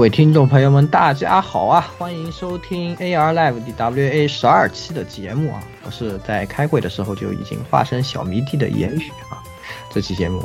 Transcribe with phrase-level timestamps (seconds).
[0.00, 1.86] 各位听众朋友们，大家好啊！
[1.98, 5.62] 欢迎收听 AR Live DWA 十二期的节目啊！
[5.84, 9.36] 我是在开会的时候就已经化身小迷弟的言语啊！
[9.92, 10.42] 这期节目，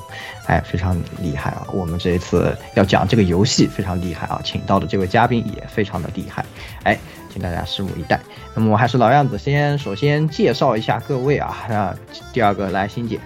[0.48, 1.66] 哎，非常厉害啊！
[1.72, 6.46] 我们这一次要讲这个游戏非常厉害啊，请到的这位嘉宾也非常的厉害，
[6.84, 7.00] 哎，
[7.32, 8.20] 请大家拭目以待。
[8.54, 11.96] 那么我还是老样子，先首先介绍一下各位啊，那
[12.34, 13.22] 第二个来欣姐。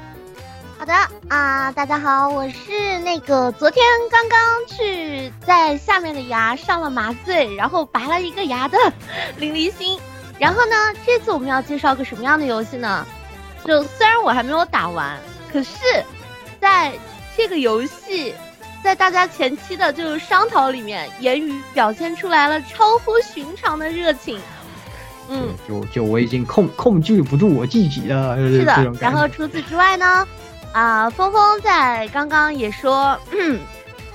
[0.79, 0.93] 好的
[1.27, 8.77] 啊，大家好，我是那个昨天刚刚去在下面的牙上了麻醉，然后拔了一个牙的
[9.35, 9.99] 林离心。
[10.39, 13.05] 然后呢，这次我们要介绍个什么样的游戏呢？
[13.65, 15.19] 就虽然我还没有打完，
[15.51, 15.75] 可是
[16.61, 16.93] 在
[17.35, 18.33] 这个游戏
[18.81, 24.39] 在大家前期的就是商讨里面，言语表现出来了超乎寻常的热情。
[25.27, 28.37] 嗯，就就我已经控控制不住我自己了。
[28.37, 30.25] 是的，然后除此之外呢？
[30.71, 33.19] 啊，峰峰在刚刚也说，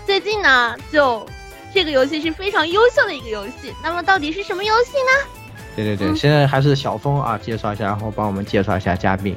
[0.06, 1.26] 最近呢，就
[1.72, 3.74] 这个游戏是非常优秀的一个游戏。
[3.82, 5.30] 那么到底是什么游戏呢？
[5.74, 9.36] 对对对，现在还是小峰啊，介绍一下，然后帮我们介绍一下嘉宾。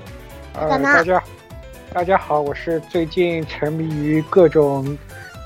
[0.53, 1.23] 呃，大家
[1.91, 4.95] 大家好，我是最近沉迷于各种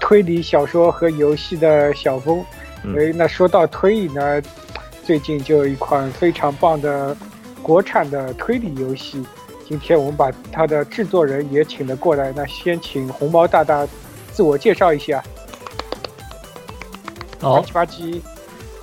[0.01, 2.43] 推理小说和游戏的小峰。
[2.83, 4.41] 哎，那说到推理呢，
[5.05, 7.15] 最近就有一款非常棒的
[7.61, 9.25] 国产的推理游戏。
[9.71, 13.87] 今天我们把他的制作人也请了过来，那先请红毛大大
[14.33, 15.23] 自我介绍一下。
[17.39, 18.19] 好，吧唧，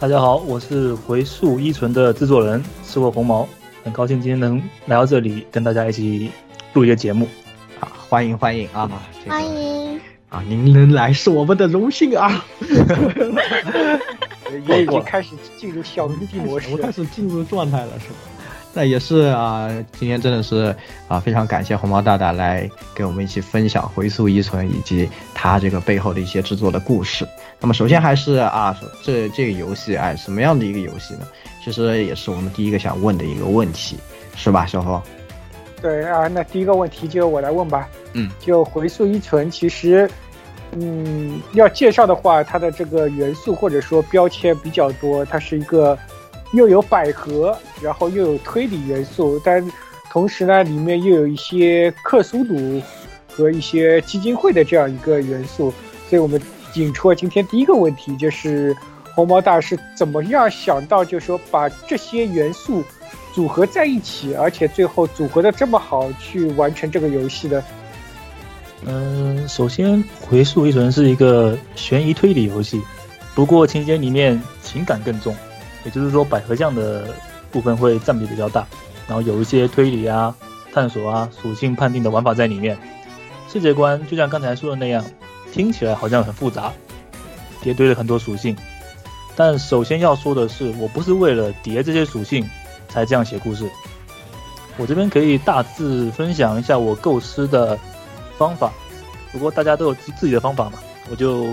[0.01, 3.47] 大家好，我是回溯依存的制作人，是我红毛，
[3.85, 6.31] 很高兴今天能来到这里跟大家一起
[6.73, 7.29] 录一个节目，
[7.81, 8.91] 啊，欢迎欢迎啊，
[9.29, 10.01] 欢迎。
[10.31, 12.43] 啊，您能来是我们的荣幸啊，
[14.67, 18.15] 也已经开始进入小迷弟模式，我开始进入状态了，是吧？
[18.75, 19.69] 那也是啊，
[19.99, 20.73] 今天真的是
[21.09, 27.27] 啊，非常感谢红毛大大来跟我们一起分享《回溯遗存》以及他这个背后的一些制作的故事。
[27.59, 31.27] 那么首先还是啊，这这个游戏哎，什么样的一个游戏呢？
[31.65, 33.97] 其实也是我们第一个想问的一个问题，
[34.37, 35.01] 是吧，小峰？
[35.83, 37.89] 对啊，那第一个问题就我来问吧。
[38.13, 40.09] 嗯，就《回溯遗存》，其实
[40.73, 45.99] 嗯，要介绍的话，它的这个元素或者说标签比较多，它是一个。
[46.53, 49.63] 又有百合，然后又有推理元素，但
[50.11, 52.81] 同时呢，里面又有一些克苏鲁
[53.31, 55.73] 和一些基金会的这样一个元素，
[56.09, 56.41] 所以我们
[56.75, 58.75] 引出了今天第一个问题，就是
[59.15, 62.83] 红毛大师怎么样想到，就是说把这些元素
[63.35, 67.63] 组合在一起，而且最后组合的这么好，去完成这个游戏的。
[68.87, 72.81] 嗯，首先回溯一存是一个悬疑推理游戏，
[73.35, 75.35] 不过情节里面情感更重。
[75.89, 77.07] 也就是说，百合酱的
[77.51, 78.67] 部分会占比比较大，
[79.07, 80.35] 然后有一些推理啊、
[80.71, 82.77] 探索啊、属性判定的玩法在里面。
[83.51, 85.03] 世界观就像刚才说的那样，
[85.51, 86.71] 听起来好像很复杂，
[87.63, 88.55] 叠堆了很多属性。
[89.35, 92.47] 但首先要说的是，我不是为了叠这些属性
[92.87, 93.67] 才这样写故事。
[94.77, 97.79] 我这边可以大致分享一下我构思的
[98.37, 98.71] 方法，
[99.33, 100.73] 不过大家都有自己的方法嘛，
[101.11, 101.47] 我就。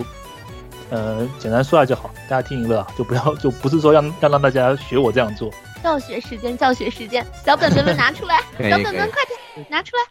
[0.89, 5.49] 呃，简单说下就好，大家听一乐，就不要，就不是说让要让大家学我这样做。
[5.83, 9.17] 教学时间，教学时间，小本本们拿出来， 小本本快
[9.55, 10.03] 点拿出来。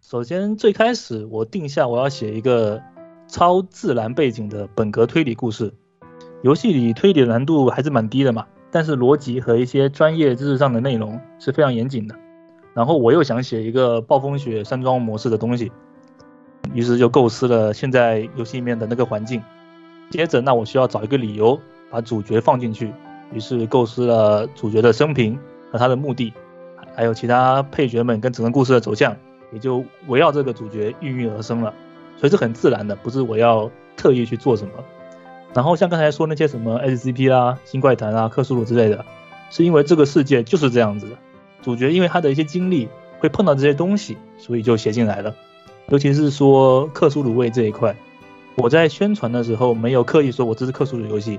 [0.00, 2.82] 首先，最开始我定下我要写一个
[3.28, 5.72] 超自然背景的本格推理故事。
[6.42, 12.14] 游戏里推理的难度还是蛮低的嘛，但是逻辑和一些专业知识上的内容是非常严谨的。
[12.74, 15.72] 然后我又想写一个暴风雪山庄模式的东西，
[16.72, 19.42] 于是就构思了现在游戏里面的那个环境。
[20.10, 22.92] 接着，那我需要找一个理由把主角放进去，
[23.32, 25.38] 于是构思了主角的生平
[25.70, 26.32] 和他的目的，
[26.94, 29.16] 还有其他配角们跟整个故事的走向，
[29.52, 31.74] 也就围绕这个主角孕育而生了。
[32.16, 34.72] 所以是很自然的，不是我要特意去做什么。
[35.52, 39.04] 然后像刚才说那些什么 SCP 啦、新怪谈啊、克苏鲁之类的，
[39.50, 41.16] 是因为这个世界就是这样子的，
[41.62, 42.88] 主角因为他的一些经历
[43.18, 45.34] 会碰到这些东西，所以就写进来了。
[45.88, 47.94] 尤其是说克苏鲁味这一块。
[48.56, 51.38] 我在宣传的时候没有刻意说我这是克苏鲁游戏，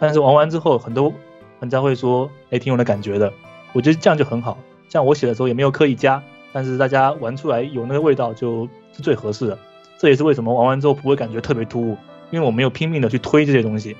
[0.00, 1.12] 但是玩完之后很多
[1.60, 3.32] 玩家会说，哎，挺有那感觉的。
[3.72, 4.58] 我觉得这样就很好，
[4.88, 6.22] 像我写的时候也没有刻意加，
[6.52, 9.58] 但是大家玩出来有那个味道就是最合适的。
[9.98, 11.96] 这也是为什么玩完之后不会感觉特别突兀，
[12.30, 13.96] 因为我没有拼命的去推这些东西。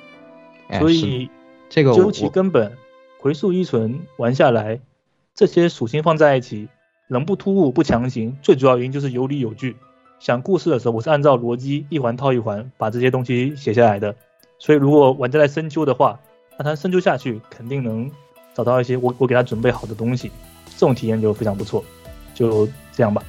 [0.77, 1.29] 所以
[1.69, 2.75] 这个究其根本，
[3.19, 4.81] 回溯依存玩下来，
[5.33, 6.67] 这些属性放在一起，
[7.07, 9.77] 能不突兀不强行，最主要原因就是有理有据。
[10.19, 14.15] 讲故事的时候，我是按照逻辑一环套一环把这些东西写下来的，
[14.59, 16.19] 所以如果玩家在深究的话，
[16.57, 18.09] 那他深究下去肯定能
[18.53, 20.31] 找到一些我我给他准备好的东西，
[20.75, 21.83] 这种体验就非常不错。
[22.33, 23.23] 就这样吧。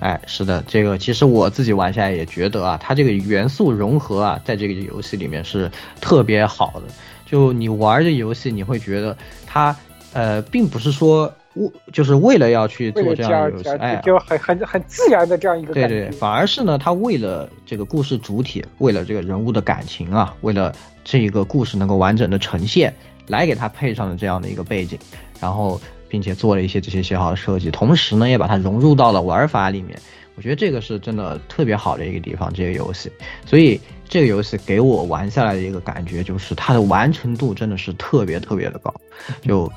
[0.00, 6.92] 哎，是的，这个其实我自己玩下来也觉得啊，它这个元素融合啊，在这个游戏里面是特别好的。
[7.24, 9.16] 就你玩这游戏，你会觉得
[9.46, 9.74] 它
[10.12, 20.74] 呃，并不是说为就是为了要去做这样的游戏，哎，就很很很自然的这样一个对对，反而是呢，他为了这个故事主体，为了这个人物的感情啊，为了
[21.04, 22.94] 这个故事能够完整的呈现，
[23.26, 24.98] 来给他配上了这样的一个背景，
[25.40, 25.80] 然后。
[26.06, 29.98] 并且做了一些这些写好的设计，同时呢，也把它融入到了玩法里面。
[30.36, 33.10] 我觉得这个是真的特别好的一个地方，这个游戏。
[33.44, 38.94] 所以这个游戏给我玩下来的一个感觉，就是它的完成度真的是特别特别的高，
[39.42, 39.68] 就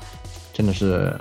[0.52, 1.12] 真的是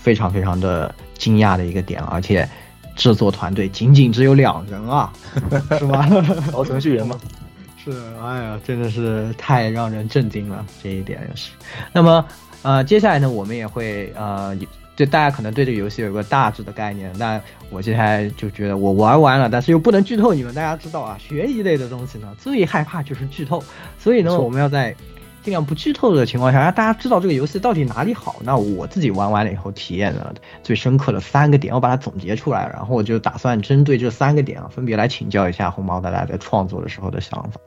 [0.00, 2.02] 非常非常的惊讶的一个点。
[2.04, 2.48] 而且
[2.96, 5.12] 制作团队仅仅只有两人啊，
[5.78, 6.08] 是吧？
[6.52, 7.18] 老程序员吗？
[7.82, 7.92] 是，
[8.22, 11.50] 哎呀，真的是太让人震惊了，这一点也是。
[11.92, 12.24] 那么。
[12.62, 14.54] 呃，接下来呢，我们也会呃，
[14.94, 20.54] 就大家可能对这个游戏有个大致的概念，但我接下来就觉得我玩完了，但是又不能剧透你们。
[20.54, 23.64] 大家知道啊，悬疑类的东西呢，最害怕就是剧透，
[23.98, 24.94] 所以呢，我们要在。
[25.42, 28.36] 尽量不剧透的情况下，让大家知道这个游戏到底哪里好。
[28.44, 37.60] 那我自己玩完了以后，体验了最深刻的三个点，我把它总结出来，然后我就打算针对这三个点啊，分别来请教一下红毛大家在创作的时候的想法。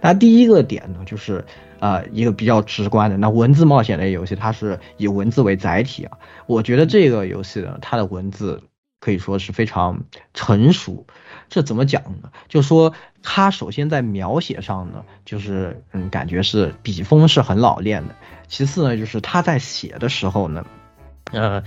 [0.00, 1.44] 那第一个点呢，就是
[1.78, 6.16] 呃一个比较直观的，那文字冒险类游戏，它是以文字为载体啊。
[6.46, 8.62] 我觉得这个游戏呢，它的文字
[8.98, 11.06] 可以说是非常成熟。
[11.50, 12.30] 这怎么讲呢？
[12.48, 18.14] 就说他首先在描写上呢，就是嗯，感觉是笔锋是很老练的。
[18.48, 20.64] 其次呢，就是他在写的时候呢，
[21.32, 21.62] 呃，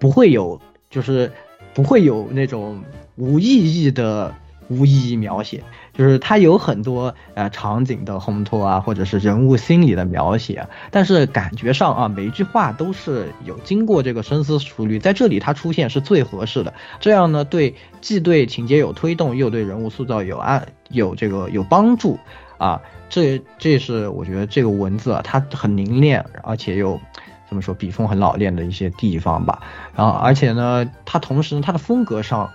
[0.00, 0.60] 不会有，
[0.90, 1.30] 就是
[1.74, 2.82] 不会有那种
[3.14, 4.34] 无意义的。
[4.68, 5.62] 无意义描写，
[5.92, 16.72] 就是它有很多呃场景的烘托啊，或者是人物心理的描写，但是感觉上啊，每一句话都是有经过这个深思熟虑，在这里它出现是最合适的。
[16.98, 22.18] 这样呢，对既对情节有推动，又对人物塑造有按有这个有帮助
[22.56, 22.80] 啊。
[23.10, 26.98] 这这是我觉得这个文字啊，它很凝练，而且又
[27.46, 29.62] 怎么说笔锋很老练的一些地方吧。
[29.94, 32.50] 然后而且呢，它同时它的风格上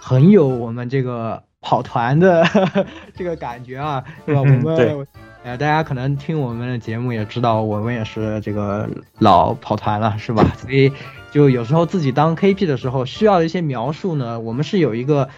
[0.00, 1.44] 很有我们这个。
[1.62, 2.44] 跑团的
[3.16, 4.40] 这个感觉啊，对吧？
[4.40, 5.06] 我们
[5.44, 8.88] 呃，大家可能听我们的节目也知道，我们也是这个
[9.18, 10.44] 老跑团了，是吧？
[10.58, 10.92] 所以
[11.32, 15.28] 就有时候自己当 KP 的时候，需要一些描述呢，我们是有一个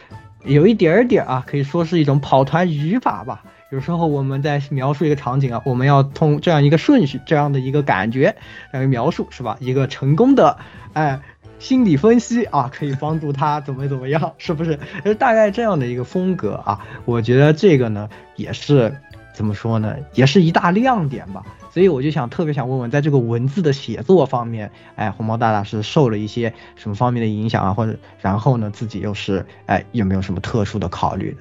[0.45, 3.45] 有一点点啊，可以说是一种跑团语法吧。
[3.71, 8.37] 有时候我们在描述一个场景啊，我们要通这样一个顺序，这样的一个感觉
[8.73, 9.57] 来描述，是吧？
[9.61, 10.59] 一个成功的
[10.93, 11.21] 哎。
[11.65, 14.79] 心理分析啊，可以帮助他怎么怎么样，是不是？
[15.03, 18.95] 就 大概这样的一个风格啊，我觉得这个呢也是
[19.33, 21.43] 怎么说呢，也是一大亮点吧。
[21.71, 27.73] 所以我就想特别想问问，在这个文字的写作方面，哎，红毛大大是受了一些什么方面的影响啊？
[27.73, 31.37] 或者然后呢，自己又是哎有没有什么特殊的考虑呢？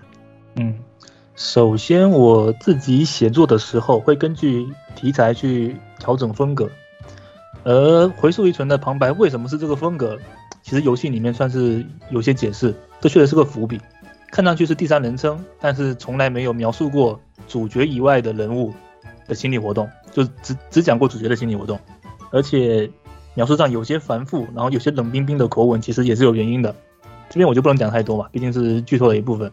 [0.55, 0.75] 嗯，
[1.35, 4.65] 首先我自己写作的时候会根据
[4.95, 6.69] 题材去调整风格。
[7.63, 10.19] 而回溯一存的旁白为什么是这个风格？
[10.61, 13.79] 其实游戏里面算是有些解释，这确实是个伏笔。
[14.31, 18.73] 看上去是第三人称，但是从来没有描述过主角以外的人物
[19.27, 21.79] 的心理活动，就只只讲过主角的心理活动。
[22.31, 22.89] 而且
[23.35, 26.73] 描述上有些繁复，然后有些冷冰冰的口吻，其实也是有原因的。
[27.29, 29.51] 这边我就不能讲太多嘛，毕竟是剧透的一部分。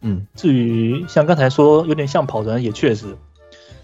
[0.00, 3.16] 嗯，至于像刚才说有点像跑团，也确实。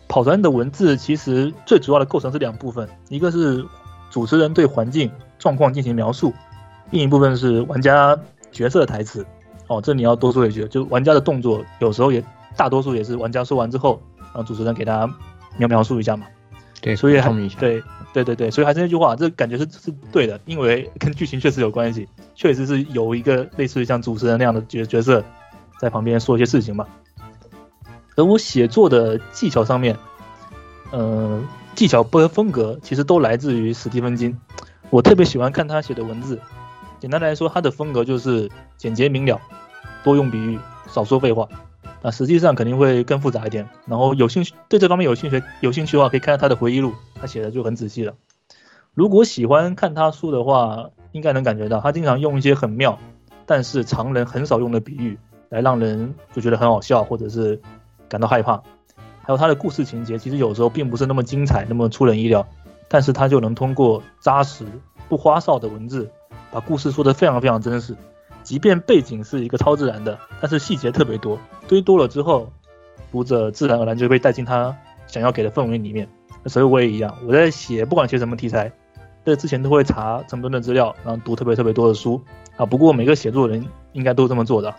[0.08, 3.64] 跑团的文字其实最主要的构成是两部分，一个是
[4.10, 6.32] 主持人对环境状况进行描述，
[6.90, 8.18] 另一部分是玩家
[8.50, 9.24] 角色的台词。
[9.66, 12.24] 哦，这你要多说一句，就玩家的动作有时候也
[12.56, 15.06] 大多数也是玩家说完之后，然后主持人给他
[15.58, 16.26] 描描述一下嘛。
[16.80, 17.82] 对，所以还对
[18.14, 25.22] 对对对，所以还是那句话，这感觉是是对的，因为跟剧情确实有关系，确实是有一个类似于像主持人那样的角角色
[25.78, 26.86] 在旁边说一些事情嘛。
[28.18, 29.96] 而我写作的技巧上面，
[30.90, 31.40] 呃，
[31.76, 34.36] 技巧和风格其实都来自于史蒂芬金。
[34.90, 36.40] 我特别喜欢看他写的文字。
[36.98, 39.40] 简单来说，他的风格就是简洁明了，
[40.02, 40.58] 多用比喻，
[40.88, 41.48] 少说废话。
[42.02, 43.68] 啊，实际上肯定会更复杂一点。
[43.86, 48.14] 然后有兴趣对这方面有兴趣有兴趣的话，可以看看他的回忆录，他写的就很仔细了。
[48.94, 52.98] 如果喜欢看他书的话，应该能感觉到他经常用一些很妙，
[53.46, 55.16] 但是常人很少用的比喻，
[55.50, 57.60] 来让人就觉得很好笑，或者是。
[58.08, 58.56] 感到害怕，
[59.22, 62.46] 还有他的故事情节，其实有时候并不是那么精彩，那么出人意料，
[62.88, 64.64] 但是他就能通过扎实
[65.08, 66.10] 不花哨的文字，
[66.50, 67.94] 把故事说得非常非常真实。
[68.42, 72.50] 即便背景是一个超自然的，但是细节特别多，堆多了之后，
[73.12, 74.74] 读者自然而然就被带进他
[75.06, 76.08] 想要给的氛围里面。
[76.46, 78.72] 所以我也一样，我在写不管写什么题材，
[79.26, 82.22] 在之前都会查成本的资料，然后读特别特别多的书
[82.56, 82.64] 啊。
[82.64, 84.74] 不过每个写作人应该都这么做的。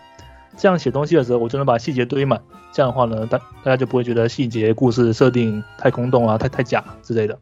[0.60, 2.42] 这样写东西的时候，我就能把细节堆满。
[2.70, 7.38] 这样的话呢，大大家就不会觉得细节、故事设定太空洞啊、太太假之类的。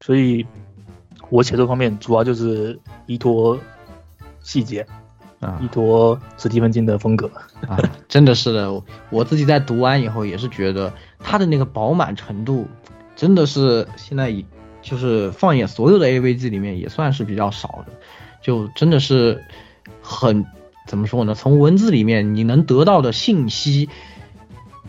[0.00, 0.46] 所以，
[1.28, 3.58] 我写作方面主要就是依托
[4.42, 4.86] 细节，
[5.40, 7.28] 啊依托史蒂芬金的风格。
[7.66, 7.76] 啊，
[8.08, 12.68] 真的是的，我自己在读完以后也是觉得他的那个饱满程度，
[13.16, 14.46] 真的是现在以
[14.80, 17.92] 就是放眼所有的 AVG 里面也算是比较少的，
[18.40, 19.42] 就真的是
[20.00, 20.46] 很
[20.86, 21.34] 怎么说呢？
[21.34, 23.88] 从文字里面你能得到的信息，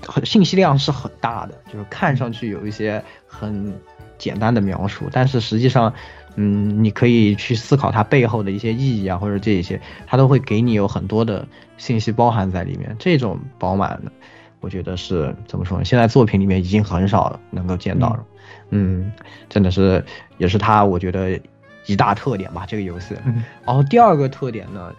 [0.06, 3.74] 很信息量是很大的，就是看上去有一些很
[4.18, 5.94] 简单的描述，但是实际上。
[6.36, 11.48] 嗯，你可以去思考它背后的一些意义啊，或者这一些，它都会给你有很多的
[11.78, 12.96] 信息包含在里面。
[12.98, 14.12] 这种饱满的，
[14.60, 15.86] 我觉得是怎么说呢？
[15.86, 18.26] 现在作品里面已经很少能够见到了。
[18.72, 19.14] 嗯，
[19.48, 20.04] 真的是，
[20.40, 21.40] 也是它我觉得
[21.86, 22.66] 一大特点吧。
[22.68, 23.16] 这个游戏。
[23.26, 24.92] 嗯然后第二个特点呢，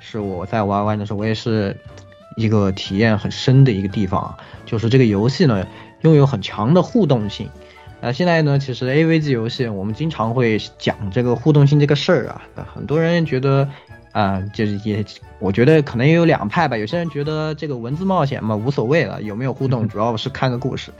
[0.00, 1.76] 是我在玩玩的时候，我也是
[2.36, 5.66] 一个体验很深的一个地方啊，就是这个游戏呢
[6.00, 7.48] 拥有很强的互动性。
[8.00, 12.40] 呃，现在呢，其实 AVG 游戏我们经常会讲这个互动性这个事儿啊，
[12.74, 13.68] 很多人觉得，
[14.12, 15.04] 啊、就是也，
[15.38, 16.78] 我觉得可能也有两派吧。
[16.78, 20.90] 有些人觉得这个文字冒险嘛无所谓了，有没有互动 主要是看个故事，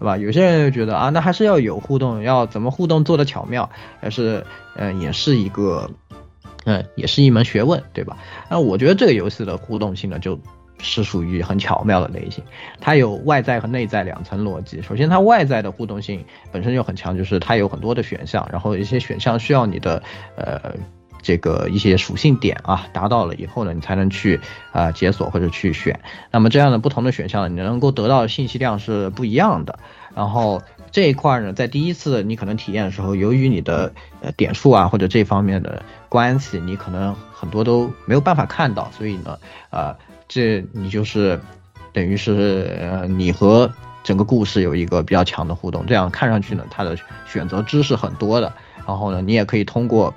[0.00, 0.16] 对吧？
[0.16, 3.68] 有些人就觉得啊，那还是要有互动，要怎么互动做的巧妙，
[4.00, 4.42] 还是
[4.76, 5.90] 嗯、呃也是一个，
[6.66, 8.18] 嗯、也是一门学问，对吧？
[8.50, 10.38] 那我觉得这个游戏的互动性呢，就
[10.78, 12.44] 是属于很巧妙的类型，
[12.80, 14.82] 它有外在和内在两层逻辑。
[14.82, 20.02] 首先，它外在的互动性本身就很强，就是它有很多的选项，然后一些选项需要你的
[20.36, 20.74] 呃
[21.22, 24.38] 这个一些属性点啊达到了以后呢，你才能去
[24.72, 25.98] 啊、解锁或者去选。
[26.30, 29.78] 那么这样的不同的选项，你能够得到的信息量是不一样的。
[30.14, 39.38] 然后这一块呢，在第一次你可能体验的时候，由于你的呃点数啊或者这方面的关系，你可能很多都没有办法看到，所以呢，
[39.70, 39.96] 啊。
[40.28, 41.40] 这你就是
[41.92, 48.52] 等于是呃，你和整个故事有一个比较强的互动，这样看上去呢，它的选择知识很多的。
[48.84, 50.12] 然后呢，你也可以通过，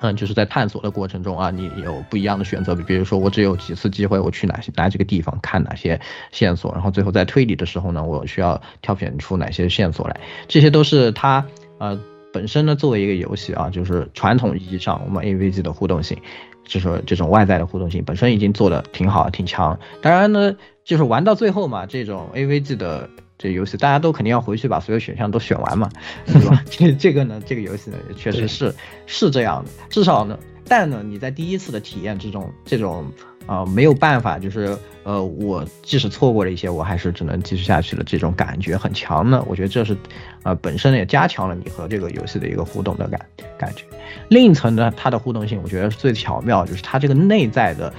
[0.00, 2.74] 嗯，就是在探索的过程中啊，你有不一样的选择。
[2.74, 6.00] 比如说，我只有几次机会，我去哪些哪几个地方看哪些
[6.30, 11.44] 线索，然后最后在推理的时候呢，我需要挑选出哪些线索来，这些都是它
[11.78, 11.98] 呃
[12.32, 16.16] 本身呢作为一个游戏啊，就是传统意义上我们 AVG 的互动性。
[16.64, 19.80] 就是这种外在的互动性本身已经做的挺好、挺强。
[20.02, 25.88] 当然呢，就是玩到最后嘛，这种 AVG 的这游戏，大家都肯定要回去把所有选项都选完嘛，
[26.26, 26.62] 是吧？
[26.68, 28.74] 这这个呢，这个游戏呢，确实是
[29.06, 29.70] 是这样的。
[29.88, 33.04] 至少呢，但呢，你在第一次的体验之中，这种
[33.46, 39.42] 啊、呃、没有办法，就是呃，我即使错过了一些，我还是只能继续下去了，这种感觉很强呢。
[39.46, 39.96] 我觉得这是
[40.42, 43.20] 呃本身也加强了你和这个游戏的一个互动的感
[43.56, 43.84] 感觉。
[44.28, 47.92] 另一层呢，它的互动性，我觉得最巧妙就是它这个内在的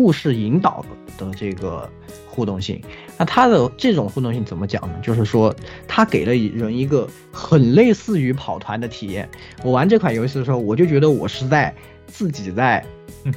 [0.00, 0.82] 故事引导
[1.18, 1.86] 的这个
[2.26, 2.80] 互动性。
[3.18, 4.94] 那它的这种互动性怎么讲呢？
[5.02, 5.54] 就是说，
[5.86, 9.28] 它给了人一个很类似于跑团的体验。
[9.62, 11.74] 我玩这款游戏的时候，我就觉得我是在
[12.06, 12.82] 自己在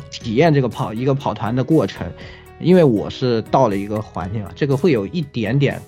[0.10, 2.10] 体验这个跑一个跑团的过程，
[2.62, 5.82] 因为我是到了一个环境啊，这个会有一点点。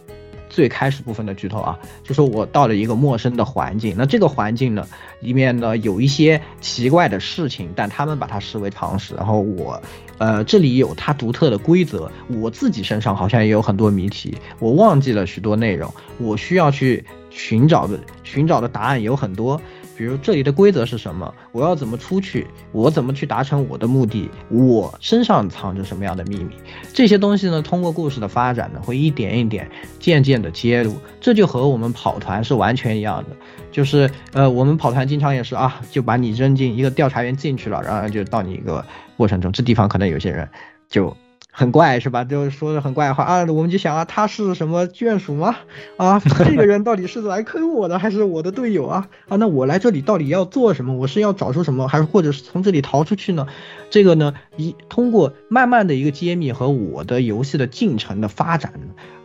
[0.48, 4.88] 最开始部分的剧透啊，就说我到了一个陌生的环境，那这个环境呢，
[5.20, 9.14] 里面呢有一些奇怪的事情，但他们把它视为常识。
[9.16, 9.82] 然后我，
[10.18, 19.60] 呃，这里有它独特的规则，我自己身上好像也有很多谜题，我忘记了许多内容，我需要去寻找的寻找的答案有很多。
[19.98, 21.34] 比如这里的规则是什么？
[21.54, 22.46] 我要怎么出去？
[22.74, 24.30] 我怎么去达成我的目的？
[24.50, 26.54] 我身上藏着什么样的秘密？
[26.94, 30.98] 这些东西呢，通过故事的发展呢，会一点一点、渐渐的揭露。
[31.22, 33.30] 这就和我们跑团是完全一样的。
[33.72, 38.86] 就是呃，我们跑团经常也是啊，就把你扔进一个调查员进去了，然后就到你一个
[39.18, 40.50] 过程中，这地方可能有些人
[40.90, 41.16] 就。
[41.58, 42.22] 很怪是吧？
[42.28, 45.56] 就说的很怪的话啊，我们就想啊，他是什么眷属吗？
[45.96, 49.08] 啊，这个人到底是来坑我的， 还是我的队友啊？
[49.30, 50.94] 啊，那我来这里到底要做什么？
[50.96, 53.48] 我是要找出什么，还是或者是从这里逃出去呢？
[53.90, 58.74] 这个呢，一通过慢慢的一个揭秘和我的游戏的进程的发展，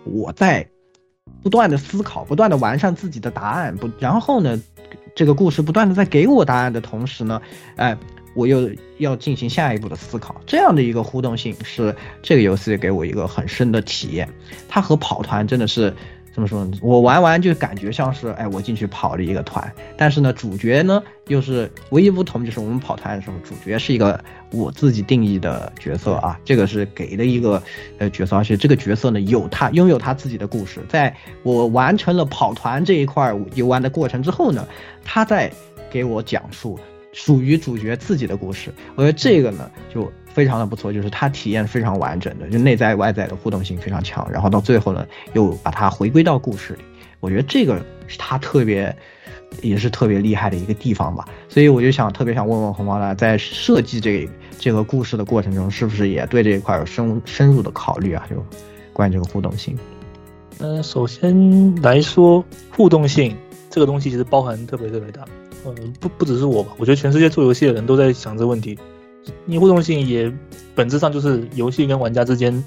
[0.04, 0.68] 我在
[1.42, 4.62] 不断的思考，不断的完善自己的答案，不，然后呢，
[5.16, 7.42] 这个故事不断的在给我答案的同时呢，
[7.74, 7.98] 哎。
[8.34, 14.28] 我又要进行下一步的思考，这样的一个互动性是这个游戏给我一个很深的体验。
[14.68, 15.94] 它和跑团真的是
[16.32, 16.78] 怎么说呢？
[16.80, 24.22] 我玩完就感觉像是，哎，我进去跑了一个团，但是呢，主角呢又是唯一不同，就是我们跑团的时候，主角是一个
[24.52, 27.60] 我自己定义的角色啊，这个是给的一个
[27.98, 30.80] 呃角色，而且这个角色呢有他拥有他自己的故事。
[30.88, 34.64] 在我完成了跑团这一块游玩的过程之后呢，
[35.04, 35.52] 他在
[35.90, 36.78] 给我讲述。
[37.12, 46.80] 属于主角自己的故事，我觉得这个呢，就非常的不错，就是它体验非常完整的，就内在外在的互动性非常强，然后到最后呢，又把它回归到故事里，
[47.18, 48.94] 我觉得这个是它特别，
[49.60, 51.28] 也是特别厉害的一个地方吧。
[51.48, 58.24] 所以我就想特别想问问红毛呢，在设计这这个故事的过程中，是不是也对这一块有深深入的考虑啊？
[58.30, 58.36] 就
[58.92, 59.76] 关于这个互动性。
[60.58, 62.44] 嗯，首先来说，
[62.76, 63.36] 互动性
[63.68, 65.24] 这个东西其实包含特别特别大。
[65.64, 68.78] 呃，不不只是我吧，我觉得全世界做游戏的人都在想这个问题。
[69.44, 70.32] 你互动性也
[70.74, 72.64] 本质上就是游戏跟玩家之间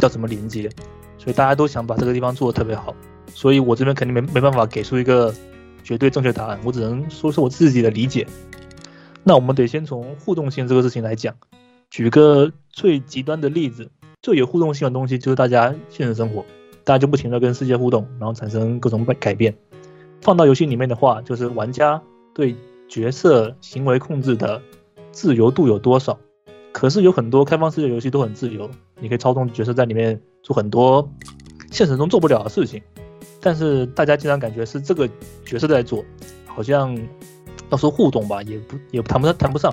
[0.00, 0.68] 要怎么连接，
[1.16, 2.94] 所以大家都想把这个地方做得特别好。
[3.32, 5.34] 所以我这边肯定没没办法给出一个
[5.82, 8.26] 绝对正确答案，我只能说是我自己的理解。
[9.24, 11.34] 那我们得先从互动性这个事情来讲，
[11.90, 13.90] 举个最极端的例子，
[14.22, 16.44] 最有互动性的东西就是大家现实生活，
[16.84, 19.54] 大家就不停的跟世界互动，然后产生各种改改变。
[20.20, 22.00] 放到游戏里面的话，就是玩家
[22.36, 22.54] 对
[22.86, 24.60] 角色行为控制的。
[25.10, 26.18] 自由度有多少？
[26.72, 31.10] 可是有很多开放世界游戏都很自由，你可以操纵角色在里面做很多
[31.70, 32.82] 现实中做不了的事情。
[33.40, 35.08] 但是大家经常感觉是这个
[35.46, 36.04] 角色在做，
[36.44, 36.94] 好像
[37.70, 39.72] 要说互动吧，也不也谈不上谈不上。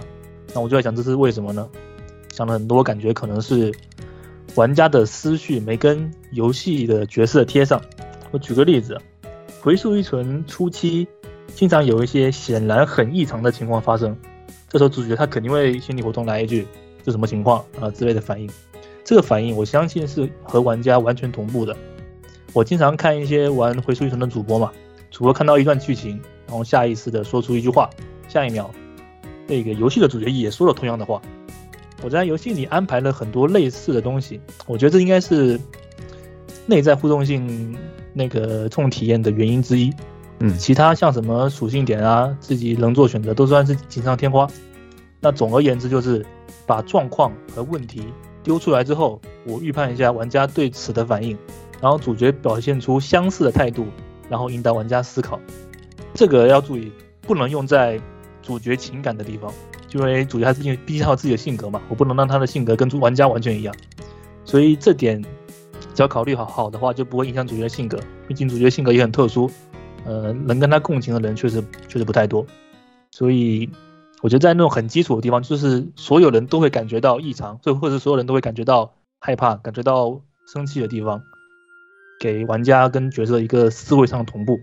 [0.53, 1.67] 那我就在想，这是为什么呢？
[2.32, 3.70] 想了很多，感觉可能是
[4.55, 7.82] 玩家的思绪没跟游戏的角色贴上。
[8.32, 8.98] 我举个例子，
[9.60, 11.05] 回溯一存初期，
[11.55, 14.15] 经常有一些显然很异常的情况发生。
[14.69, 16.67] 这时候主角他肯定会心理活动来一句
[17.03, 18.50] 这什么情况啊之类的反应，
[19.03, 21.75] 这个反应我相信是和玩家完全同步的。
[22.53, 24.72] 我经常看一些玩回溯一城的主播嘛，
[25.12, 27.89] 主播看到一段剧情，然后下意识的说出一句话，
[28.27, 28.69] 下一秒
[29.48, 31.22] 那个游戏的主角也说了同样的话。
[32.01, 35.60] 我在游戏里安排了很多类似的东西，我觉得这应该是
[36.65, 37.77] 内在互动性
[38.12, 39.93] 那个这种体验的原因之一。
[40.45, 44.46] 嗯，其他像什么属性点啊，自己能做选择，都算是锦上添花。
[45.22, 46.25] 那总而言之，就是
[46.65, 48.03] 把状况和问题
[48.44, 51.37] 丢出来之后，我预判一下玩家对此的反应，
[51.79, 53.85] 然后主角表现出相似的态度，
[54.29, 55.39] 然后引导玩家思考。
[56.13, 56.91] 这个要注意，
[57.22, 57.98] 不能用在
[58.41, 59.50] 主角情感的地方，
[59.94, 63.74] 因为主角他毕竟毕竟有自己的性格嘛，我不能让他的性格跟玩家完全一样。
[64.44, 65.24] 所以这点
[65.96, 67.98] 只要考虑好好的话，就不会影响主角的性格。
[68.27, 69.50] 毕竟主角性格也很特殊。
[70.05, 72.46] 呃，能跟他共情的人确实确实不太多，
[73.11, 73.70] 所以
[74.22, 81.22] 我觉得在那种很基础的地方，就是所有人都会感觉到异常，或或者所有人都会感觉到害怕、感觉到生气的地方，
[82.20, 84.59] 给玩家跟角色一个思维上的同步，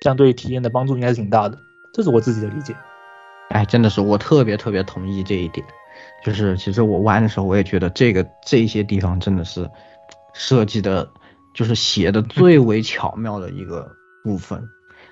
[0.00, 1.58] 这样对体验的帮助应该是挺大的。
[1.92, 2.74] 这是我自己的理解。
[3.50, 5.64] 哎，真的是我特别特别同意这一点，
[6.24, 9.70] 就是其实我玩的时候，我也觉得这个这些地方真的是
[10.32, 11.08] 设计的，
[11.54, 13.88] 就是写的最为巧妙的一个
[14.24, 14.68] 部分。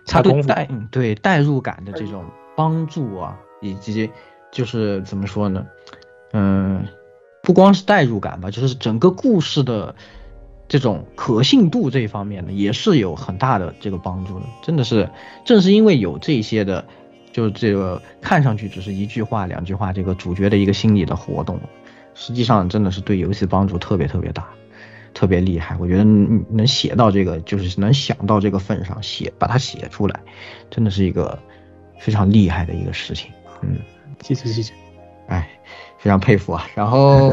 [0.07, 2.25] 它对代对代入感的这种
[2.57, 4.11] 帮助啊，以及
[4.51, 5.67] 就是怎么说呢？
[6.33, 6.87] 嗯，
[7.43, 9.95] 不光是代入感吧，就是整个故事的
[10.69, 14.47] 这种可信度这一方面呢，也是有很大的这个帮助的。
[14.62, 15.11] 真的是，
[15.45, 16.85] 正是因为有这些的，
[17.33, 21.61] 就这个看上去只是一句话、两句话，这个主角的一个心理的活动，
[22.15, 24.49] 实际上真的是对游戏帮助特别特别大。
[25.14, 30.20] 特别厉害，我觉得能写到这个，就是能想到这个份上，写把它写出来，
[30.70, 31.38] 真的是一个
[32.01, 33.31] 非常厉害的一个事情。
[33.61, 33.79] 嗯，
[34.22, 34.72] 谢谢谢谢，
[35.29, 35.48] 哎，
[35.98, 36.66] 非常佩服啊。
[36.75, 37.31] 然后，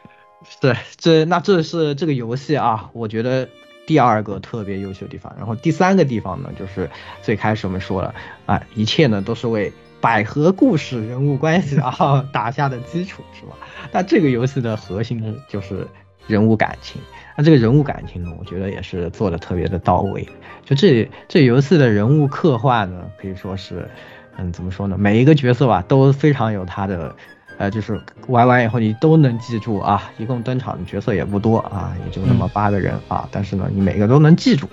[0.60, 3.48] 对，这那这是这个游戏啊，我觉得
[3.86, 5.34] 第二个特别优秀的地方。
[5.36, 6.90] 然后第三个地方呢，就是
[7.22, 8.14] 最开始我们说了
[8.46, 13.56] 啊，一切呢都是为百合故事人物关系啊打下的基础，是吧？
[13.92, 15.86] 那这个游戏的核心呢，就是。
[16.26, 17.00] 人物感情，
[17.36, 20.26] 那这个人物感情呢，我觉得也是做的特别的到位。
[20.64, 23.88] 就这这游戏的人物刻画呢，可以说是，
[24.36, 24.96] 嗯，怎么说呢？
[24.96, 27.16] 每一个角色吧，都非常有他的，
[27.58, 30.12] 呃，就是玩完以后你都能记住啊。
[30.18, 34.68] 一共登场的角色也不多啊，也就那么八个人啊，但是呢，你每个都能记住。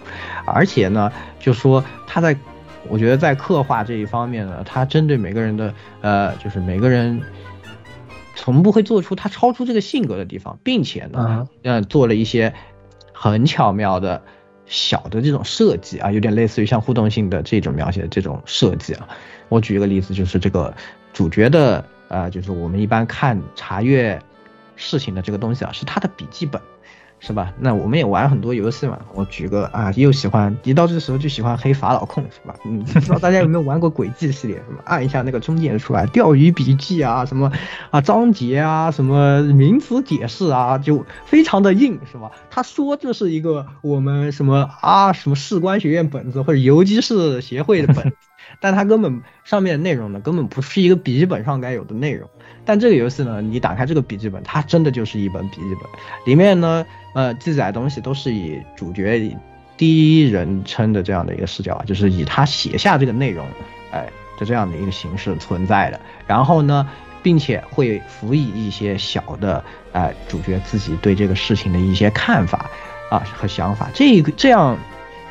[0.46, 2.38] 而且呢，就说他在，
[2.88, 7.20] 我觉得在刻画这一方面呢，他针对每个人的，呃，就是每个人。
[8.38, 12.54] 从不会做出他超出这个性格的地方，并且呢，嗯，做了一些
[13.12, 14.22] 很巧妙的
[14.68, 19.10] 小的这种设计啊，有点类似于像互动性的这种描写的这种设计啊。
[19.50, 20.72] 我举一个例子，就是这个
[21.14, 24.22] 主角的，呃，就是我们一般看查阅
[24.76, 26.62] 事情的这个东西啊，是他的笔记本。
[27.20, 27.54] 是吧？
[27.60, 29.00] 那我们也玩很多游戏嘛。
[29.14, 32.56] 我举个啊，又喜欢一到这时候就喜欢黑法老控，是吧？
[32.66, 34.56] 嗯，不知道大家有没有玩过轨迹系列？
[34.58, 37.52] 什么按一下那个中间出来钓鱼笔记啊，什么
[37.90, 42.32] 啊章节啊，什么名词解释啊，就非常的硬，是吧？
[42.50, 48.16] 他说这是一个我们什么啊什么士官学院本子或者游击士协会的本子。
[48.62, 52.28] 但它根本上面的内容呢，根本不是一个笔记本上该有的内容。
[52.64, 55.84] 但这个游戏呢，你打开这个笔记本，它真的就是一本笔记本，
[56.26, 56.86] 里面呢，
[57.18, 59.36] 呃，记载的东西都是以主角
[59.76, 63.44] 第一人称的这样的一个视角啊，就是以他写下这个内容，
[63.92, 64.08] 哎，
[64.40, 66.00] 的这样的一个形式存在的。
[66.28, 66.88] 然后呢，
[67.24, 72.70] 并且会辅以一些小的，哎，主角自己对这个事情的一些看法
[73.10, 73.90] 啊和想法。
[73.96, 74.78] 这个这样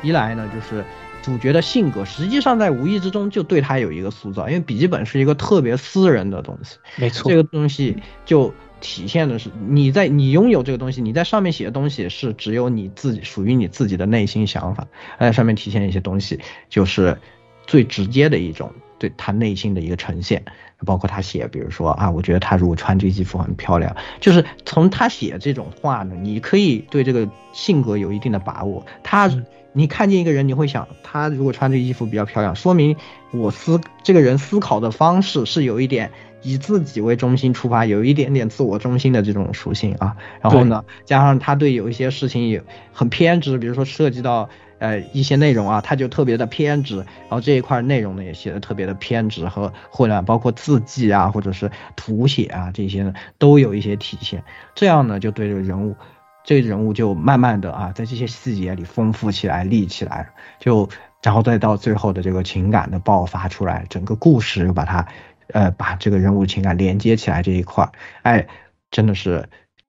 [0.01, 0.83] 一来呢，就是
[1.21, 6.79] 主角的性格实际上在无意之中就对他有一个塑造，因为笔记本是一个特别私人的东西。
[6.97, 7.95] 没错这，个东西
[8.25, 14.87] 就体现的是你在你拥有这个东西，你在上面写的东西是只有你自己属于你自己的内心想法，
[15.19, 17.17] 在上面体现一些东西，就是
[17.65, 20.43] 最直接的一种对他内心的一个呈现。
[20.85, 28.85] 包括他写，比如说啊，我觉得他如果穿这个衣服很漂亮，就是从他写这种话呢，你可以对这个性格有一定的把握。
[29.01, 32.95] 他嗯你看见一个人，你会想，他如果穿这个衣服比较漂亮，说明
[33.31, 40.15] 我思这个人思考的方式是有一点以自己为中心出发，有一点点自我中心的这种属性啊。
[40.41, 46.97] 然后呢，加上他对有一些事情也很偏执，比如说涉及到呃一些内容啊，他就特别的偏执。
[46.97, 54.43] 然后这一块内容呢也写的特别的偏执和混乱，包括字迹啊或者是图写啊这些呢都有一些体现。
[54.75, 55.95] 这样呢就对这个人物。
[56.43, 60.29] 这个人物就慢慢的啊，在这些细节里丰富起来、立起来，
[60.61, 60.87] 就
[61.21, 65.05] 然后再到最后的这个情感的爆发出来，整个故事又把它，
[65.53, 67.91] 呃，把这个人物情感连接起来这一块儿，
[68.23, 68.47] 哎，
[68.91, 69.47] 真的是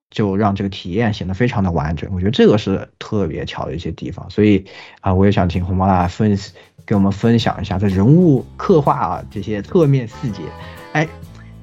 [0.09, 2.09] 就让这个体验显得非常的完整。
[2.13, 4.65] 我觉得这个是特别巧的一些地方，所以
[5.01, 6.37] 啊，我也想请红毛大分
[6.85, 10.41] 给我们分享一下在人物刻画啊这些侧面细节，
[10.93, 11.07] 哎，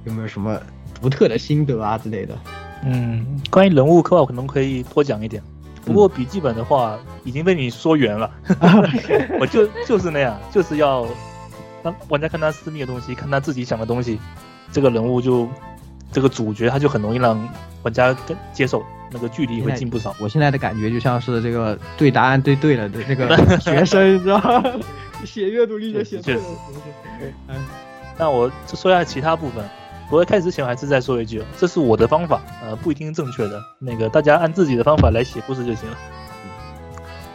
[0.05, 0.61] 有没有什么
[1.01, 2.39] 独特的心得啊之类的？
[2.85, 5.43] 嗯，关于人物刻画，我可能可以多讲一点。
[5.85, 8.31] 不过笔记本的话，已经被你说圆了。
[9.41, 11.07] 我就就是那样，就是要
[11.87, 14.19] 让玩家看他私密的东西，看他自己想的东西，
[14.73, 15.49] 这个人物就
[16.11, 17.49] 这个主角他就很容易让
[17.83, 20.15] 玩家跟接受，那个距离会近不少。
[20.19, 24.63] 我现在的感觉就像是这个对答案对对了的那个 学生，你知道吗？
[25.25, 26.43] 写阅读理解写对了。
[28.19, 29.65] 那我就说一下其他部分。
[30.09, 33.61] 我在开始之前，还是再说一句，这是我的方法，呃，不一定正确的。
[33.81, 35.97] 那个大家按自己的方法来写故事就行了。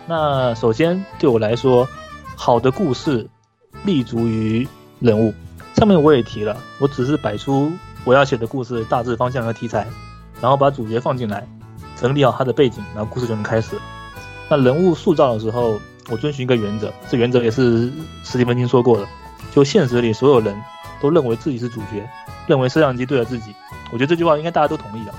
[0.07, 1.87] 那首先对我来说，
[2.35, 3.27] 好的故事
[3.83, 4.67] 立足于
[4.99, 5.33] 人物。
[5.75, 7.71] 上面我也提了，我只是摆出
[8.03, 9.87] 我要写的故事大致方向和题材，
[10.41, 11.47] 然后把主角放进来，
[11.95, 13.77] 整理好他的背景，然后故事就能开始。
[14.49, 17.91] 那人物塑造的时候，我遵循一个原则，这原则也是
[18.23, 19.07] 史蒂芬金说过的，
[19.51, 20.55] 就现实里所有人
[20.99, 22.07] 都认为自己是主角，
[22.47, 23.55] 认为摄像机对着自己。
[23.91, 25.13] 我觉得这句话应该大家都同意的。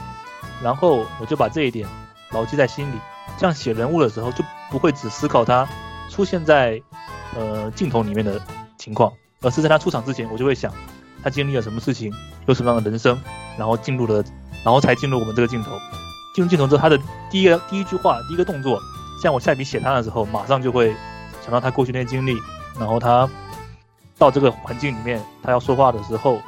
[0.62, 1.88] 然后我就把这一点
[2.30, 2.96] 牢记在心里，
[3.38, 5.66] 这样写人物的时候就不会只思考他
[6.08, 6.80] 出现在
[7.36, 8.40] 呃镜头里面的
[8.78, 10.72] 情况，而是在他出场之前，我就会想
[11.22, 12.12] 他经历了什么事情，
[12.46, 13.18] 有什么样的人生，
[13.56, 14.24] 然后进入了，
[14.64, 15.70] 然后才进入我们这个镜头。
[16.34, 16.98] 进入镜头之后，他的
[17.30, 18.80] 第一个第一句话、第一个动作，
[19.22, 20.94] 像我下笔写他的时候，马上就会
[21.42, 22.36] 想到他过去那些经历，
[22.78, 23.28] 然后他
[24.18, 26.40] 到这个环境里面，他要说话的时候，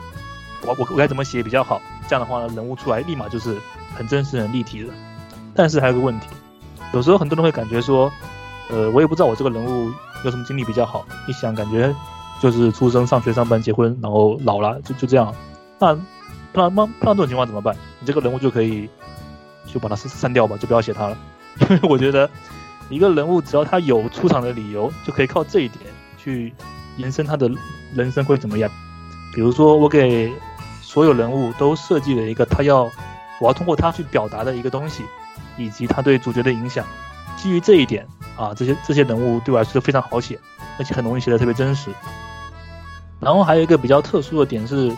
[0.62, 1.81] 我我我该怎么写比较好？
[2.09, 3.59] 这样的话呢，人物出来立马就是
[3.94, 4.88] 很真实、很立体的。
[5.55, 6.27] 但是还有个问题，
[6.92, 8.11] 有时候很多人会感觉说，
[8.70, 9.92] 呃，我也不知道我这个人物
[10.25, 11.07] 有什么经历比较好。
[11.29, 11.95] 一想，感觉
[12.41, 15.33] 就是出生、上学、上班、结婚，然后老了，就就这样。
[15.79, 15.95] 那
[16.53, 17.77] 碰到碰碰到这种情况怎么办？
[18.01, 18.89] 你这个人物就可以
[19.73, 21.17] 就把它删删掉吧，就不要写他了。
[21.61, 22.29] 因 为我觉得
[22.89, 25.81] 一个人物只要他有出场的理由，就可以靠这一点
[26.17, 26.53] 去
[26.97, 27.51] 延伸他的
[27.95, 28.71] 人生会怎么样。
[29.35, 30.33] 比如说，我给
[30.81, 32.85] 所有人物都设计了一个他要
[33.41, 35.03] 我要通过他去表达的一个东西，
[35.57, 36.85] 以及他对主角的影响。
[37.37, 40.38] 基于这一点啊，这些这些人物对我来说都非常好写，
[40.79, 41.90] 而且很容易写的特别真实。
[43.20, 44.94] 然后还有一个比较特殊的点是，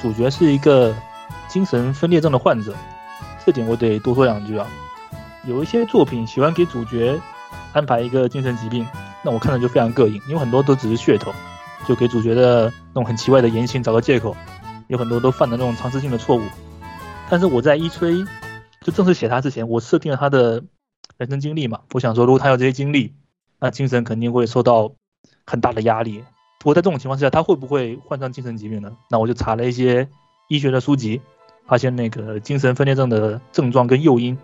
[0.00, 0.94] 主角是一个
[1.48, 2.74] 精神分裂症的患者，
[3.44, 4.66] 这点我得多说两句啊。
[5.44, 7.20] 有一些作品喜欢给主角
[7.72, 8.86] 安排一个精神疾病，
[9.22, 11.32] 那我看着就非常膈应，因为很多都只是噱头，
[11.86, 14.34] 就给主角的那种很奇怪的言行找个借口，
[14.88, 16.42] 有很多都犯了那种常识性的错误。
[17.28, 18.24] 但是我在一吹
[18.80, 20.62] 就正式写他之前，我设定了他的
[21.18, 23.14] 人生经历嘛，我想说如果他有这些经历，
[23.58, 24.92] 那精神肯定会受到
[25.46, 26.22] 很大的压力。
[26.58, 28.94] 不过在这种情况下，他会不会患上精神疾病呢？
[29.08, 30.08] 那我就查了一些
[30.48, 31.20] 医学的书籍，
[31.66, 34.36] 发现那个精神分裂症的症状跟诱因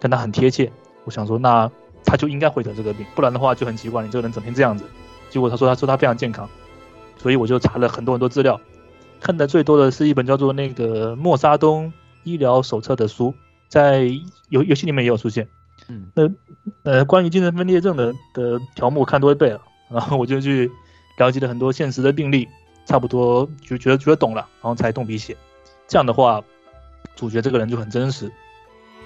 [0.00, 0.72] 跟他很贴切。
[1.04, 1.70] 我想说，那
[2.04, 4.84] 他就应该会得这个病，不然的话就很奇怪，你这个人整天这样子。
[5.28, 6.48] 结果他说，他说他非常健康，
[7.18, 8.58] 所以我就查了很多很多资料，
[9.20, 13.34] 看的最多的是一本叫做那个莫沙东医疗手册的书，
[13.68, 14.04] 在
[14.48, 15.48] 游游戏里面也有出现。
[15.88, 16.30] 嗯，那
[16.82, 20.70] 呃，关于精神分裂症的的条目看都会背了，然后我就去
[21.18, 22.48] 了解了很多现实的病例，
[22.86, 25.36] 差不多就觉得觉得懂了，然后才动笔写。
[25.86, 26.42] 这样的话，
[27.14, 28.32] 主角这个人就很真实，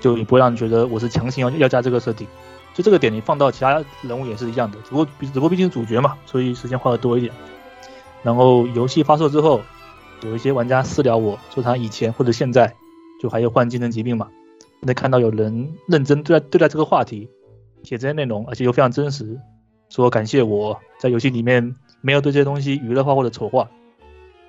[0.01, 2.27] 就也不会让你觉得我是强行要要加这个设定。
[2.75, 7.33] 就这个点，你放到其他人物也是一样的，只不过只不过毕竟主角嘛，所以时间花的多一点。
[8.23, 9.61] 然后游戏发售之后，
[10.23, 12.73] 有一些玩家私聊我说他以前或者现在
[13.21, 14.29] 就还有患精神疾病嘛，
[14.81, 17.29] 能看到有人认真对待对待这个话题，
[17.83, 19.39] 写这些内容，而且又非常真实，
[19.89, 23.69] 说感谢我在游戏里面没有对这些东西娱乐化或者丑化。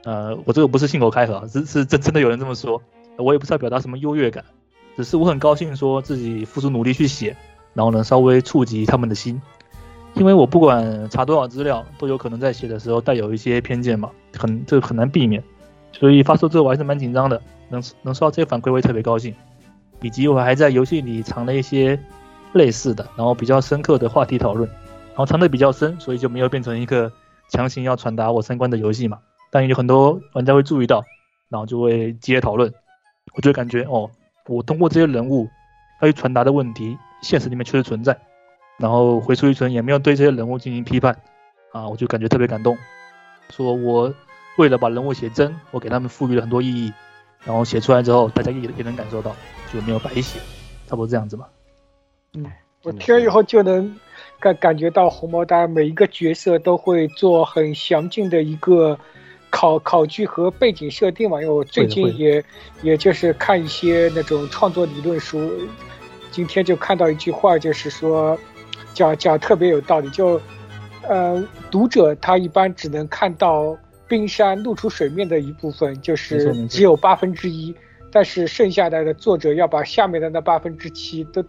[0.05, 2.81] 呃，我这个不是信口开河，是是真真的有人这么说，
[3.17, 4.45] 我也不是要表达什么优越感，
[4.95, 7.35] 只是我很高兴说自己付出努力去写，
[7.73, 9.41] 然后能稍微触及他们的心，
[10.13, 15.43] 因为我不管查多少资料，都有可能在写的时候带有一些偏见嘛，很这个很难避免，
[15.91, 19.35] 所以发售之后我还是蛮紧张的，能能收到这些反馈我也特别高兴，
[20.01, 21.99] 以及我还在游戏里藏了一些
[22.53, 24.69] 类似的，然后比较深刻的话题讨论，
[25.09, 27.11] 然后藏的比较深，所以就没有变成一个
[27.49, 29.19] 强行要传达我三观的游戏嘛。
[29.51, 31.03] 但也有很多玩家会注意到，
[31.49, 32.73] 然后就会激烈讨论。
[33.33, 34.09] 我就感觉哦，
[34.47, 35.47] 我通过这些人物
[36.01, 38.17] 要去传达的问题，现实里面确实存在。
[38.77, 41.15] 然后回出一存也没有对这些人物进行批判，
[41.73, 42.77] 啊，我就感觉特别感动。
[43.49, 44.13] 说我
[44.57, 46.93] 为了把人物写真，我给他们赋予了很多意义，
[47.43, 49.35] 然后写出来之后，大家也也能感受到，
[49.73, 50.39] 就没有白写，
[50.87, 51.49] 差不多这样子吧。
[52.33, 52.45] 嗯，
[52.83, 53.95] 我听了以后就能
[54.39, 58.97] 感感觉到红毛丹每一个角色都会做很详尽的一个。
[59.51, 62.45] 考考据和背景设定嘛，因为我最近也
[62.83, 65.51] 也就是看一些那种创作理论书，
[66.29, 68.37] 今天就看到一句话，就是说
[68.93, 70.39] 讲讲特别有道理，就
[71.01, 73.75] 呃读者他一般只能看到
[74.09, 77.73] 冰山露出水面的一部分，就是只有八分之一，
[78.11, 81.41] 但是剩下的的作者要把下面的那八分之七都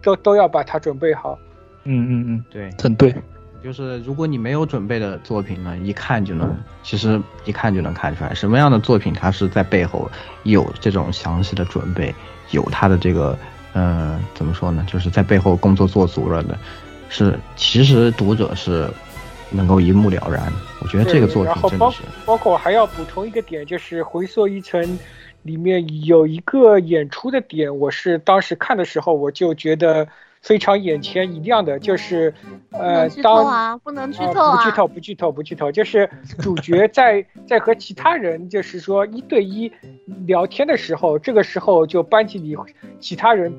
[0.00, 1.36] 都都要把它准备好。
[1.82, 3.14] 嗯嗯嗯，对，很对。
[3.62, 10.10] 就是如果你没有准备的作品呢，一看就能，其实一看就能看出来什么样的作品它是在背后
[10.42, 12.14] 有这种详细的准备，
[12.50, 13.38] 有它的这个，
[13.72, 14.86] 嗯，怎么说呢？
[14.86, 16.58] 就是在背后工作做足了的，
[17.08, 18.86] 是其实读者是
[19.54, 20.52] 能够一目了然。
[20.80, 22.02] 我觉得这个作品真的是。
[22.26, 24.98] 包括我还要补充一个点，就是回溯一层，
[25.42, 30.06] 里面有一个演出的点，我是当时看的时候我就觉得。
[30.44, 32.34] 非常眼前一亮的就是，
[32.70, 39.72] 呃，当不能剧透啊，不剧透，不剧透，不剧透，就是主角在在和其他人就是说一对一
[40.26, 42.54] 聊天的时候，这个时候就班级里
[43.00, 43.50] 其他人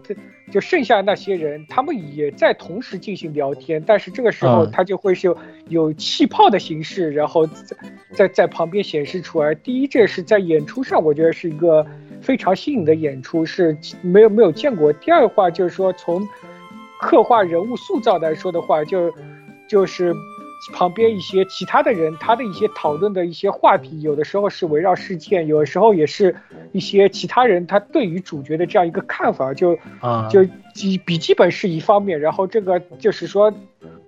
[0.52, 5.36] 就剩下那些人，他们也在同时进行聊天，但是这个时候他就会是
[5.68, 7.76] 有气泡的形式，然后在
[8.14, 9.56] 在在旁边显示出来。
[9.56, 11.84] 第一，这是在演出上，我觉得是一个
[12.22, 14.94] 非常新颖的演出，是没有没有见过。
[14.94, 16.22] 第二话就是说从。
[17.00, 19.14] 刻画人物塑造来说的话，就
[19.68, 20.14] 就是
[20.74, 26.36] 旁边一些其他的人，他的一些讨论的一些话题，有的时候是围绕事件，有的时候也是
[26.72, 33.54] 一些其他人他对于主角的这样一个看法，就啊，就记笔记本是一方面，然后这个就是说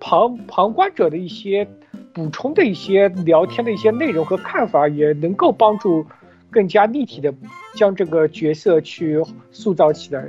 [0.00, 1.68] 旁旁观者的一些
[2.12, 6.04] 补充的一些聊天的一些内容和看法，也能够帮助
[6.50, 7.32] 更加立体的
[7.76, 9.22] 将这个角色去
[9.52, 10.26] 塑造起来。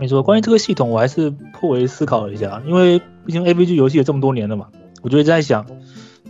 [0.00, 4.68] 没错，关于这个系统，我还是颇为思考了一下，因为毕竟 A V G 游戏也这么多年了嘛，
[5.02, 5.66] 我就一直在想，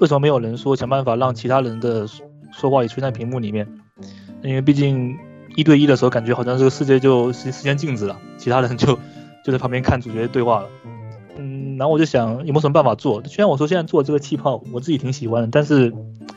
[0.01, 2.05] 为什么没有人说想办法让其他人的
[2.53, 3.67] 说话也出现在屏幕里面？
[4.43, 5.17] 因为毕竟
[5.55, 8.99] 一对一的时候，感觉好像这个世界就时时间静止了，其他人就
[9.45, 10.69] 就在旁边看主角对话了。
[11.39, 13.23] 嗯，然后我就想有没有什么办法做？
[13.23, 15.93] 虽然我说现在做这个气泡，我自己挺喜欢的，但是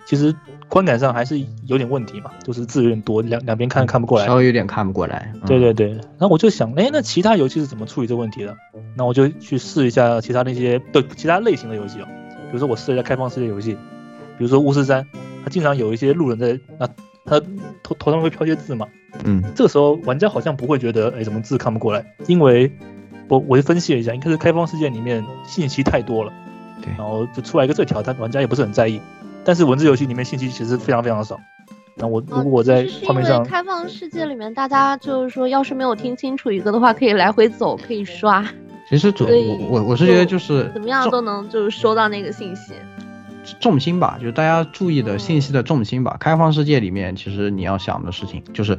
[0.05, 0.35] 其实。
[0.73, 5.31] 观感上还是有点问题嘛，就是字有点多，两两边看看不过来，稍微有点看不过来。
[5.45, 8.57] 对对对，然后我就想，哎，那其他游戏是怎么处理这个问题的？
[8.97, 12.07] 那我就去试一下其他那些对其他类型的游戏哦，
[12.49, 13.73] 比如说我试一下开放世界游戏，
[14.35, 15.05] 比如说巫师三，
[15.43, 16.87] 它经常有一些路人在，那
[17.23, 17.39] 他
[17.83, 18.87] 头头上会飘些字嘛，
[19.25, 22.03] 嗯，这个时候玩家好像不会觉得，哎，怎么字看不过来？
[22.25, 22.71] 因为
[23.27, 26.33] 我我就分析了一下，应该是开放世界里面信息太多了，
[26.81, 28.99] 对，然后就出来一个这条，但玩家也不是很在意。
[29.45, 31.39] 但是文字游戏里面信息其实非常非常少。
[31.95, 38.43] 那我如果我在画面上，开放世界里面，大家就是说，要是没有听清楚一个的话，可以来回走，可以刷。
[38.89, 42.73] 其实主我我我是觉得就是怎么样都能就是收到那个信息。
[43.59, 46.15] 重心吧，就是大家注意的信息的重心吧。
[46.19, 48.77] 开放世界里面，其实你要想的事情就是。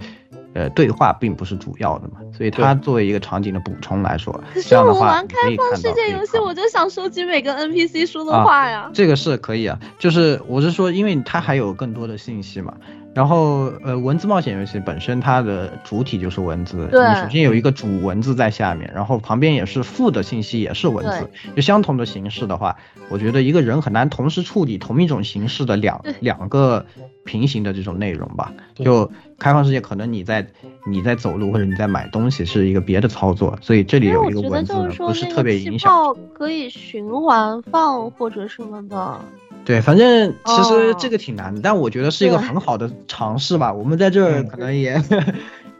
[0.55, 8.91] 呃，对话并不是主要的嘛，所以它作为一个场景的补充来说，可是我玩开放世界游戏，我就想收集每个 NPC 说的话呀。
[8.95, 12.75] 这个是可以啊，就是我是说，因为它还有更多的信息嘛。
[13.15, 22.77] 然后，呃，文字冒险游戏本身它的主体就是文字，你首先有一个主文字在下面，然后旁边也是副的信息也是文字，就相同的形式的话，
[23.09, 26.85] 我觉得一个人很难同时处理同一种形式的两两个
[27.25, 28.53] 平行的这种内容吧。
[28.75, 30.49] 就开放世界，可能你在
[30.85, 35.89] 你在走路或者你在买东西是一个别的操作，所以这里有一个文字不是特别影响。
[35.89, 39.21] 泡可以循环放或者什么的。
[39.65, 43.73] 对，反正其实哦这个挺难的，但我觉得是一个很好的尝试吧。
[43.73, 45.03] 我们在这儿嗯可能也，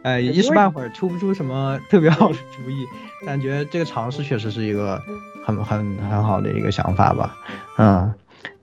[0.01, 2.85] 呃，一时半会儿出不出什么特别好的主意，
[3.25, 4.99] 但觉得这个尝试确实是一个
[5.45, 7.35] 很很很好的一个想法吧。
[7.77, 8.11] 嗯，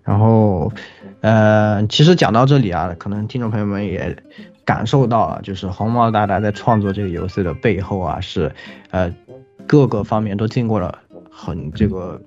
[0.02, 0.72] 然后，
[1.20, 4.16] 呃，其实讲到这里啊，可能听众朋友们也
[4.64, 8.52] 感受到了，就是红毛大大在创作这个游戏的背后啊，是
[8.90, 9.14] 呃
[9.68, 10.98] 各个方面都经过了
[11.30, 12.20] 很这个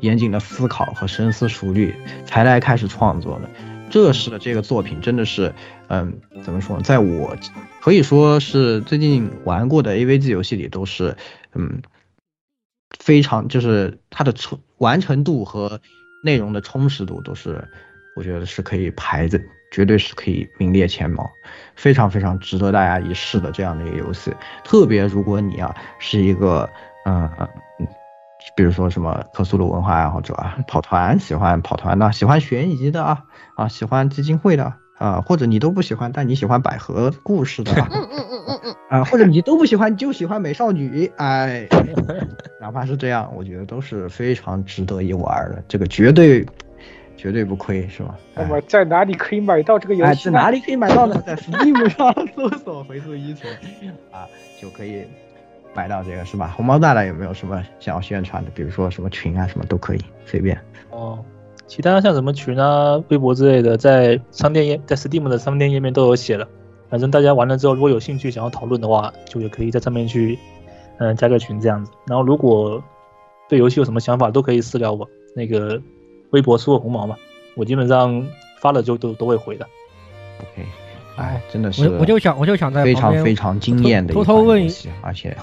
[0.00, 3.48] 严谨的思考和深思熟虑，才来开始创作的。
[3.90, 5.54] 这是这个作品真的是，
[5.88, 6.82] 嗯，怎么说呢？
[6.82, 7.34] 在我
[7.80, 11.16] 可以说是最近玩过的 AVG 游戏里，都是，
[11.54, 11.80] 嗯，
[12.98, 15.80] 非常就是它的充完成度和
[16.22, 17.66] 内容的充实度都是，
[18.14, 19.40] 我觉得是可以排在，
[19.72, 21.26] 绝对是可以名列前茅，
[21.74, 24.30] 非常非常值得大家一试的这样的一个游戏。
[24.64, 26.68] 特别如果你啊是一个，
[27.06, 27.26] 嗯
[28.56, 41.68] 比如说什么克苏鲁文化爱好者啊，跑团喜欢跑团的，喜欢悬疑的啊，啊喜欢基金会的啊，或者你都不喜欢，但你喜欢百合故事的啊，嗯嗯嗯嗯嗯，啊或者你都不喜欢，就喜欢美少女，哎，
[42.60, 46.44] 哪怕是这样，我觉得都是非常值得一玩的，这个绝对
[47.16, 48.16] 绝对不亏，是吧？
[48.34, 50.38] 那么在哪里可以买到这个游哎，戏呢？
[50.38, 51.22] 在哪里可以买到呢？
[51.24, 53.52] 在 Steam 上搜索“回溯依存”
[54.10, 54.26] 啊，
[54.60, 55.04] 就可以
[55.74, 56.52] 买到这个，是吧？
[56.56, 58.50] 红毛大大有没有什么想要宣传的？
[58.54, 60.58] 比如说什么群啊，什么都可以，随便。
[60.90, 61.24] 哦，
[61.66, 66.48] 其他像什么群啊、微博之类的，在商店页在 Steam 的商店页面都有写了。
[66.90, 70.38] 反正大家玩了之后，如果有兴趣想要讨论的话，就也可以在上面去，
[70.98, 71.92] 嗯、加个群这样子。
[72.06, 72.82] 然后如果
[73.48, 75.80] 对游戏有什么想法，都可以私聊我，那个
[76.30, 77.14] 微博搜我红毛嘛，
[77.54, 78.26] 我基本上
[78.60, 79.66] 发了就都都会回的。
[80.40, 80.66] OK，
[81.18, 85.36] 哎，真的是我我就想我就想在非旁边常非常惊艳的一偷偷问一款游戏，而且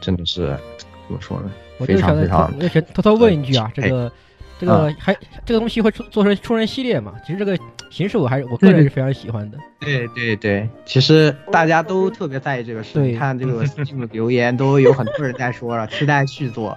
[0.00, 1.50] 真的是怎么说呢？
[1.78, 4.12] 非我就想在常非常我就想偷偷问一句啊，这哎个
[4.60, 7.14] 这个还这个东西会出做成出人系列嘛？
[7.26, 7.58] 其实这个
[7.90, 9.58] 形式我还是我个人是非常喜欢的。
[9.80, 13.00] 对对对，其实大家都特别在意这个事。
[13.00, 16.76] 你看这个 Steam 留言都有很多人在说了，期待续作，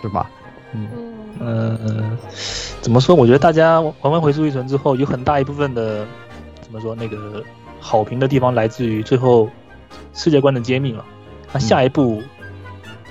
[0.00, 0.30] 是吧？
[0.72, 0.88] 嗯，
[1.40, 2.18] 嗯，嗯，
[2.80, 3.16] 怎么说？
[3.16, 6.06] 我觉得大家玩完回溯一存之后，有很大一部分的
[6.60, 7.42] 怎么说那个
[7.84, 9.50] 好评的地方来自于最后
[10.14, 11.04] 世界观的揭秘了。
[11.52, 12.22] 那下一步、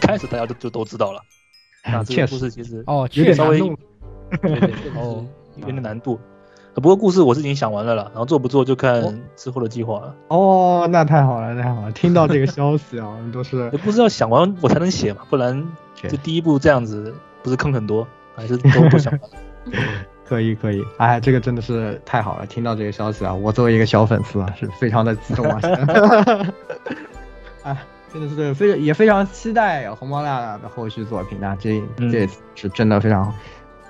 [0.02, 1.22] 开始大家都就都知道了。
[1.86, 3.76] 那这个故事其实哦，有点稍微有
[5.68, 6.20] 点难度。
[6.74, 10.16] 呃不过故事我是已经想完了啦，然后做不做就看哦之后的计划了。
[10.30, 11.92] 哦，那太好了，太好了！
[11.92, 19.38] 听到这个消息啊，我 们都是故事要想完我才能写嘛，不然确就第一步这样子不是坑很多，还是都不想完了。
[20.28, 22.46] 可以可以，哎，这个真的是太好了！
[22.46, 25.60] 听到这个消息啊，我作为一个小粉丝啊，是非常的激动啊！
[27.64, 27.78] 哎，
[28.12, 31.56] 真的是非常也非常期待红毛大大的后续作品啊！
[31.60, 33.34] 这嗯这次是真的非常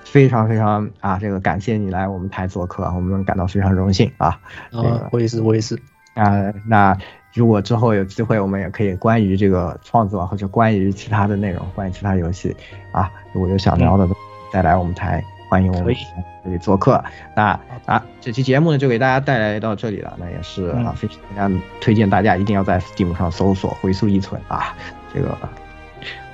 [0.03, 4.39] 非常非常啊，这个感谢你来我们台做客，我们感到非常荣幸啊！
[4.71, 5.79] 啊，我也是，我也是。
[6.15, 6.95] 啊，那
[7.33, 12.55] 如果之后有机会，我们也可以关于这个创作或者关于其他的内容，关于其他游戏
[12.91, 14.07] 啊，如果有想聊的，
[14.51, 15.95] 再来我们台，欢迎我们
[16.43, 17.03] 这里做客。
[17.35, 24.75] 那啊，这期节目呢就给大家带来到这里了，那也是啊，嗯非常推荐大家一定要在 Steam 上搜索“回溯一存”啊，
[25.13, 25.37] 这个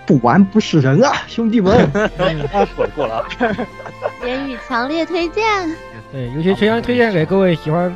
[0.07, 1.85] 不玩不是人啊，兄弟们！
[1.91, 3.25] 过了过了啊。
[4.25, 5.43] 言语强烈推荐。
[6.13, 7.93] 对，尤其非常推荐给各位喜欢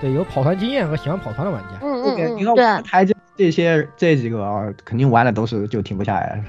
[0.00, 1.80] 对有跑团经验和喜欢跑团的玩家。
[1.82, 6.44] 嗯这个嗯嗯，你看我台这这些这几个啊，肯定玩的都是就停不下来了，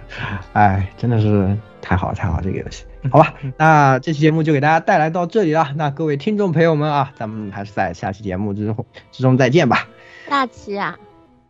[0.53, 9.87] 哎，真的是太好了太好了这个游戏，好吧，那这期节目就给大家带来到这里了，那各位听众朋友们啊，咱们还是在下期节目之后之中再见吧，
[10.29, 10.97] 下期啊，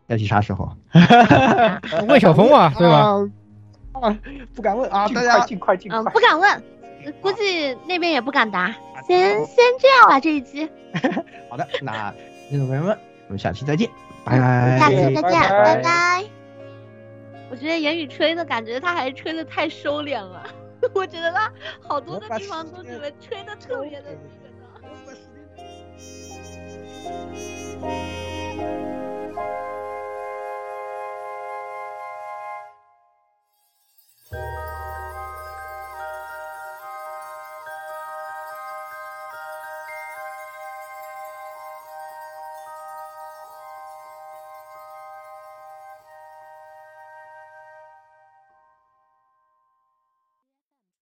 [0.08, 0.72] 下期啥时候？
[2.08, 2.98] 魏小峰啊，对吧？
[2.98, 3.30] 啊？
[4.02, 4.18] 啊，
[4.56, 6.20] 不敢问啊，大家尽快尽嗯，快不。
[6.20, 6.64] 敢问，
[7.22, 8.74] 估计那边也不敢答。
[9.08, 10.70] 先先这样吧，这一期，
[11.50, 12.14] 好的，那
[12.50, 12.98] 听众朋友们，
[13.28, 13.90] 我们下期再见，
[14.24, 14.80] 拜拜。
[14.80, 16.24] 下期再见，拜拜拜拜。
[17.50, 20.44] 我觉得言语吹的感觉他还吹的太收敛了，
[20.94, 24.50] 我觉得他好多的地方都觉得吹的特别的那个
[27.86, 29.01] 呢。